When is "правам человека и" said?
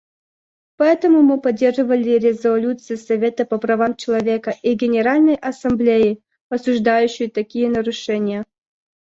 3.59-4.73